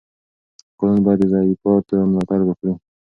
[0.77, 2.73] قانون باید د ضعیفانو ملاتړ وکړي.